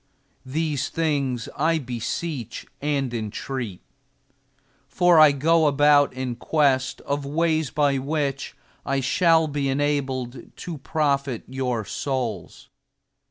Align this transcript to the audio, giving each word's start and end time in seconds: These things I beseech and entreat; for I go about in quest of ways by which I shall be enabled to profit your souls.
These 0.47 0.89
things 0.89 1.47
I 1.55 1.77
beseech 1.77 2.65
and 2.81 3.13
entreat; 3.13 3.81
for 4.87 5.19
I 5.19 5.31
go 5.31 5.67
about 5.67 6.11
in 6.13 6.37
quest 6.37 7.01
of 7.01 7.23
ways 7.23 7.69
by 7.69 7.99
which 7.99 8.55
I 8.83 8.99
shall 8.99 9.47
be 9.47 9.69
enabled 9.69 10.57
to 10.57 10.79
profit 10.79 11.43
your 11.47 11.85
souls. 11.85 12.67